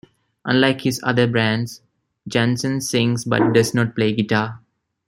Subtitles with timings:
[0.45, 1.81] Unlike his other bands,
[2.27, 4.59] Jansen sings but does not play guitar.